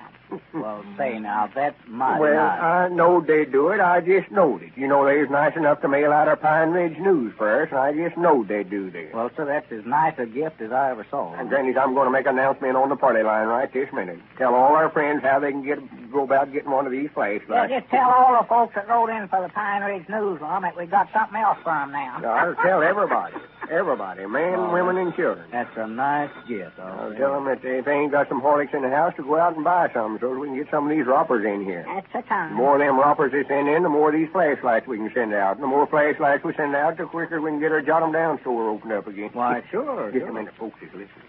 Well, 0.54 0.84
say 0.98 1.20
now, 1.20 1.50
that's 1.54 1.76
my 1.88 2.20
Well. 2.20 2.40
I 2.40 2.90
knowed 2.90 3.28
they'd 3.28 3.52
do 3.52 3.70
it. 3.70 3.80
I 3.80 4.02
just 4.02 4.32
knowed 4.32 4.64
it. 4.64 4.72
You 4.76 4.88
know, 4.88 5.06
they 5.06 5.18
was 5.18 5.30
nice 5.30 5.56
enough 5.56 5.82
to 5.82 5.88
mail 5.88 6.12
out 6.12 6.28
our 6.28 6.36
Pine 6.36 6.70
Ridge 6.70 6.98
News 6.98 7.34
for 7.38 7.64
us, 7.64 7.70
and 7.70 7.80
I 7.80 7.94
just 7.94 8.18
knowed 8.18 8.48
they'd 8.48 8.70
do 8.70 8.90
this. 8.90 9.14
Well, 9.14 9.30
sir, 9.36 9.46
that's 9.46 9.72
as 9.72 9.86
nice 9.86 10.16
a 10.18 10.26
gift 10.26 10.62
as 10.62 10.72
I 10.72 10.92
ever 10.92 11.06
saw. 11.10 11.34
And 11.34 11.50
Granny's, 11.50 11.78
I'm 11.78 11.94
going 11.94 12.06
to 12.06 12.12
make 12.12 12.26
an 12.26 12.38
announcement 12.38 12.76
on 12.76 12.90
the 12.90 12.96
party 12.96 13.24
line 13.24 13.48
right 13.48 13.72
this 13.72 13.92
minute. 13.94 14.20
Tell 14.38 14.54
all 14.56 14.76
our 14.76 14.90
friends 14.90 15.24
how 15.24 15.40
they 15.40 15.52
can 15.52 15.64
get 15.64 15.80
go 16.12 16.24
about 16.24 16.52
getting 16.54 16.70
one 16.72 16.86
of 16.86 16.92
these 16.92 17.10
flashlights. 17.14 17.72
Yeah, 17.72 17.80
just 17.80 17.90
tell 17.92 18.10
all 18.10 18.42
the 18.42 18.48
folks 18.48 18.76
that 18.76 18.88
wrote 18.88 19.10
in 19.10 19.28
for 19.30 19.42
the 19.42 19.50
Pine 19.50 19.82
Ridge 19.84 20.08
News, 20.10 20.40
Lum, 20.42 20.64
that 20.64 20.76
we 20.78 20.86
got 20.86 21.08
something 21.14 21.38
else 21.40 21.58
for 21.64 21.72
'em 21.72 21.92
now. 21.92 22.20
I'll 22.24 22.56
tell 22.56 22.82
everybody, 22.84 23.36
everybody, 23.70 24.26
men, 24.26 24.56
Oh, 24.60 24.74
women, 24.74 24.98
and 24.98 25.16
children. 25.16 25.46
That's 25.52 25.76
a 25.78 25.88
nice 25.88 26.30
gift. 26.48 26.80
all 26.80 26.88
I'll 26.88 27.10
right. 27.10 27.18
tell 27.18 27.34
them 27.34 27.46
that 27.46 27.64
if 27.64 27.86
they 27.86 27.94
ain't 27.94 28.12
got 28.12 28.28
some 28.30 28.42
Horlicks 28.42 28.74
in 28.74 28.82
the 28.84 28.90
house, 28.90 29.14
to 29.16 29.24
go 29.24 29.38
out 29.40 29.56
and 29.56 29.64
buy 29.64 29.90
some 29.94 30.18
so 30.20 30.30
we 30.38 30.48
can 30.48 30.56
get 30.58 30.70
some 30.70 30.86
of 30.86 30.96
these 30.96 31.06
roppers 31.06 31.46
in 31.46 31.64
here. 31.66 31.86
That's 31.88 32.12
the 32.14 32.22
time. 32.30 32.50
The 32.50 32.56
more 32.56 32.76
of 32.76 32.80
them 32.82 33.00
roppers 33.00 33.32
they 33.32 33.44
send 33.48 33.68
in, 33.70 33.84
the 33.84 33.90
more 33.90 34.10
of 34.10 34.14
these 34.14 34.30
flashlights 34.32 34.88
we 34.88 34.98
can 34.98 35.12
send 35.14 35.34
out. 35.34 35.56
And 35.56 35.64
the 35.64 35.68
more 35.68 35.88
flashlights 35.88 36.44
we 36.44 36.54
send 36.54 36.76
out, 36.76 36.98
the 36.98 37.06
quicker 37.06 37.40
we 37.42 37.52
can 37.52 37.60
get 37.60 37.72
our 37.72 37.82
Jot 37.82 38.04
'em 38.04 38.12
Down 38.12 38.40
store 38.42 38.70
opened 38.70 38.94
up 38.94 39.08
again. 39.08 39.30
Why, 39.34 39.62
sure. 39.72 40.12
Just 40.12 40.20
sure. 40.24 40.30
a 40.30 40.34
minute, 40.34 40.54
folks 40.56 40.82
is 40.82 40.90
listening. 40.94 41.28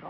Go 0.00 0.08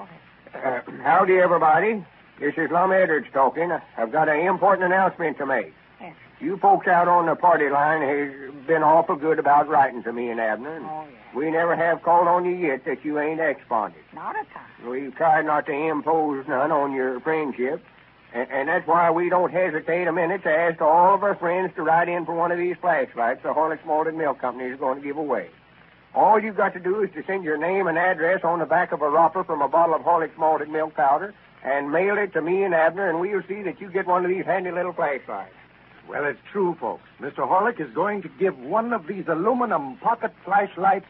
ahead. 0.54 0.82
Uh, 0.88 1.02
howdy, 1.02 1.38
everybody. 1.38 2.04
This 2.38 2.54
is 2.56 2.70
Lum 2.70 2.92
Edwards 2.92 3.26
talking. 3.32 3.70
I've 3.96 4.10
got 4.12 4.28
an 4.28 4.40
important 4.46 4.86
announcement 4.86 5.38
to 5.38 5.46
make. 5.46 5.72
Yes. 6.00 6.14
You 6.40 6.56
folks 6.56 6.88
out 6.88 7.06
on 7.06 7.26
the 7.26 7.36
party 7.36 7.68
line 7.68 8.02
has 8.02 8.52
been 8.66 8.82
awful 8.82 9.14
good 9.16 9.38
about 9.38 9.68
writing 9.68 10.02
to 10.02 10.12
me 10.12 10.28
and 10.30 10.40
Abner. 10.40 10.76
and 10.76 10.84
Oh, 10.86 11.04
yeah. 11.10 11.38
We 11.38 11.50
never 11.50 11.76
have 11.76 12.02
called 12.02 12.26
on 12.28 12.44
you 12.44 12.52
yet 12.56 12.84
that 12.84 13.04
you 13.04 13.18
ain't 13.20 13.40
exponded. 13.40 14.00
Not 14.12 14.34
a 14.34 14.44
time. 14.52 14.90
We've 14.90 15.14
tried 15.14 15.46
not 15.46 15.66
to 15.66 15.72
impose 15.72 16.46
none 16.48 16.72
on 16.72 16.92
your 16.92 17.20
friendship, 17.20 17.82
and, 18.34 18.50
and 18.50 18.68
that's 18.68 18.86
why 18.88 19.10
we 19.10 19.28
don't 19.28 19.52
hesitate 19.52 20.08
a 20.08 20.12
minute 20.12 20.42
to 20.42 20.50
ask 20.50 20.80
all 20.82 21.14
of 21.14 21.22
our 21.22 21.36
friends 21.36 21.72
to 21.76 21.82
write 21.82 22.08
in 22.08 22.26
for 22.26 22.34
one 22.34 22.50
of 22.50 22.58
these 22.58 22.76
flashlights 22.80 23.42
the 23.44 23.50
Horlicks 23.54 23.84
Malted 23.86 24.14
Milk 24.14 24.40
Company 24.40 24.68
is 24.68 24.78
going 24.80 24.98
to 25.00 25.04
give 25.06 25.16
away. 25.16 25.48
All 26.14 26.38
you've 26.40 26.56
got 26.56 26.74
to 26.74 26.80
do 26.80 27.02
is 27.02 27.10
to 27.14 27.22
send 27.24 27.44
your 27.44 27.56
name 27.56 27.86
and 27.86 27.96
address 27.96 28.40
on 28.44 28.58
the 28.58 28.66
back 28.66 28.92
of 28.92 29.00
a 29.00 29.08
wrapper 29.08 29.44
from 29.44 29.62
a 29.62 29.68
bottle 29.68 29.94
of 29.94 30.02
Horlicks 30.02 30.36
Malted 30.36 30.68
Milk 30.68 30.94
Powder 30.94 31.32
and 31.64 31.90
mail 31.90 32.18
it 32.18 32.32
to 32.32 32.42
me 32.42 32.64
and 32.64 32.74
Abner, 32.74 33.08
and 33.08 33.20
we'll 33.20 33.42
see 33.48 33.62
that 33.62 33.80
you 33.80 33.90
get 33.90 34.06
one 34.06 34.24
of 34.24 34.30
these 34.30 34.44
handy 34.44 34.70
little 34.70 34.92
flashlights. 34.92 35.54
Well, 36.08 36.24
it's 36.24 36.40
true, 36.50 36.76
folks. 36.80 37.04
Mr. 37.20 37.48
Horlick 37.48 37.80
is 37.80 37.92
going 37.94 38.22
to 38.22 38.28
give 38.38 38.58
one 38.58 38.92
of 38.92 39.06
these 39.06 39.24
aluminum 39.28 39.96
pocket 39.98 40.32
flashlights, 40.44 41.06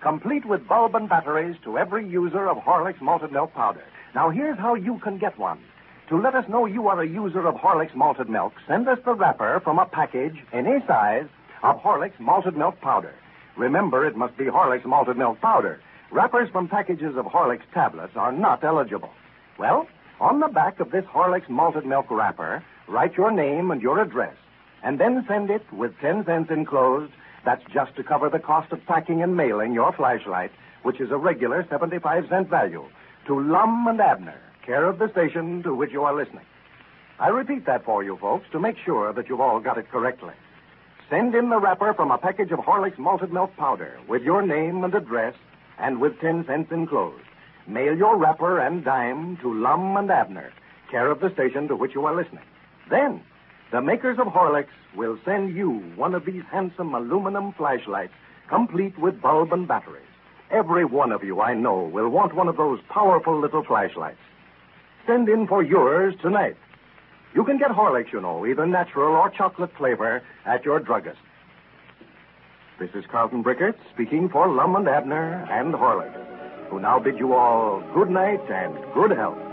complete 0.00 0.46
with 0.46 0.66
bulb 0.66 0.94
and 0.94 1.08
batteries, 1.08 1.56
to 1.64 1.76
every 1.76 2.08
user 2.08 2.48
of 2.48 2.56
Horlick's 2.58 3.02
malted 3.02 3.32
milk 3.32 3.52
powder. 3.52 3.84
Now, 4.14 4.30
here's 4.30 4.58
how 4.58 4.74
you 4.74 4.98
can 4.98 5.18
get 5.18 5.38
one. 5.38 5.60
To 6.08 6.16
let 6.16 6.34
us 6.34 6.48
know 6.48 6.66
you 6.66 6.88
are 6.88 7.00
a 7.00 7.06
user 7.06 7.46
of 7.46 7.54
Horlick's 7.56 7.94
malted 7.94 8.28
milk, 8.28 8.54
send 8.66 8.88
us 8.88 8.98
the 9.04 9.14
wrapper 9.14 9.60
from 9.62 9.78
a 9.78 9.86
package, 9.86 10.36
any 10.52 10.84
size, 10.86 11.26
of 11.62 11.76
Horlick's 11.76 12.18
malted 12.18 12.56
milk 12.56 12.80
powder. 12.80 13.14
Remember, 13.56 14.06
it 14.06 14.16
must 14.16 14.36
be 14.36 14.46
Horlick's 14.46 14.86
malted 14.86 15.18
milk 15.18 15.40
powder. 15.40 15.80
Wrappers 16.10 16.48
from 16.50 16.66
packages 16.66 17.16
of 17.16 17.26
Horlick's 17.26 17.66
tablets 17.72 18.16
are 18.16 18.32
not 18.32 18.64
eligible. 18.64 19.10
Well, 19.60 19.86
on 20.22 20.40
the 20.40 20.48
back 20.48 20.80
of 20.80 20.90
this 20.90 21.04
Horlick's 21.04 21.50
malted 21.50 21.84
milk 21.84 22.06
wrapper, 22.10 22.64
write 22.88 23.14
your 23.18 23.30
name 23.30 23.70
and 23.70 23.82
your 23.82 24.00
address, 24.00 24.34
and 24.82 24.98
then 24.98 25.22
send 25.28 25.50
it 25.50 25.70
with 25.70 25.92
10 26.00 26.24
cents 26.24 26.50
enclosed. 26.50 27.12
That's 27.44 27.62
just 27.70 27.94
to 27.96 28.02
cover 28.02 28.30
the 28.30 28.38
cost 28.38 28.72
of 28.72 28.82
packing 28.86 29.22
and 29.22 29.36
mailing 29.36 29.74
your 29.74 29.92
flashlight, 29.92 30.50
which 30.82 30.98
is 30.98 31.10
a 31.10 31.18
regular 31.18 31.66
75 31.68 32.30
cent 32.30 32.48
value, 32.48 32.86
to 33.26 33.38
Lum 33.38 33.86
and 33.86 34.00
Abner, 34.00 34.40
care 34.64 34.86
of 34.86 34.98
the 34.98 35.10
station 35.10 35.62
to 35.64 35.74
which 35.74 35.92
you 35.92 36.04
are 36.04 36.16
listening. 36.16 36.46
I 37.18 37.28
repeat 37.28 37.66
that 37.66 37.84
for 37.84 38.02
you, 38.02 38.16
folks, 38.16 38.46
to 38.52 38.58
make 38.58 38.78
sure 38.82 39.12
that 39.12 39.28
you've 39.28 39.42
all 39.42 39.60
got 39.60 39.76
it 39.76 39.90
correctly. 39.90 40.32
Send 41.10 41.34
in 41.34 41.50
the 41.50 41.58
wrapper 41.58 41.92
from 41.92 42.10
a 42.10 42.16
package 42.16 42.50
of 42.50 42.60
Horlick's 42.60 42.98
malted 42.98 43.30
milk 43.30 43.54
powder 43.58 43.98
with 44.08 44.22
your 44.22 44.40
name 44.40 44.82
and 44.84 44.94
address 44.94 45.34
and 45.78 46.00
with 46.00 46.18
10 46.18 46.46
cents 46.46 46.72
enclosed. 46.72 47.24
Mail 47.70 47.96
your 47.96 48.16
wrapper 48.16 48.58
and 48.58 48.84
dime 48.84 49.36
to 49.36 49.54
Lum 49.54 49.96
and 49.96 50.10
Abner, 50.10 50.52
care 50.90 51.08
of 51.08 51.20
the 51.20 51.32
station 51.32 51.68
to 51.68 51.76
which 51.76 51.94
you 51.94 52.04
are 52.04 52.16
listening. 52.16 52.42
Then, 52.90 53.22
the 53.70 53.80
makers 53.80 54.18
of 54.18 54.26
Horlicks 54.26 54.74
will 54.96 55.16
send 55.24 55.54
you 55.54 55.78
one 55.94 56.16
of 56.16 56.24
these 56.24 56.42
handsome 56.50 56.94
aluminum 56.94 57.52
flashlights, 57.52 58.12
complete 58.48 58.98
with 58.98 59.22
bulb 59.22 59.52
and 59.52 59.68
batteries. 59.68 60.02
Every 60.50 60.84
one 60.84 61.12
of 61.12 61.22
you, 61.22 61.40
I 61.40 61.54
know, 61.54 61.82
will 61.82 62.08
want 62.08 62.34
one 62.34 62.48
of 62.48 62.56
those 62.56 62.80
powerful 62.88 63.38
little 63.38 63.62
flashlights. 63.62 64.18
Send 65.06 65.28
in 65.28 65.46
for 65.46 65.62
yours 65.62 66.16
tonight. 66.20 66.56
You 67.36 67.44
can 67.44 67.58
get 67.58 67.70
Horlicks, 67.70 68.12
you 68.12 68.20
know, 68.20 68.44
either 68.44 68.66
natural 68.66 69.14
or 69.14 69.30
chocolate 69.30 69.70
flavor, 69.78 70.22
at 70.44 70.64
your 70.64 70.80
druggist. 70.80 71.20
This 72.80 72.90
is 72.94 73.04
Carlton 73.08 73.44
Brickert 73.44 73.76
speaking 73.94 74.28
for 74.28 74.48
Lum 74.48 74.74
and 74.74 74.88
Abner 74.88 75.46
and 75.48 75.72
Horlicks, 75.72 76.29
who 76.70 76.78
now 76.78 76.98
bid 76.98 77.18
you 77.18 77.34
all 77.34 77.82
good 77.92 78.10
night 78.10 78.40
and 78.48 78.74
good 78.94 79.10
health. 79.10 79.49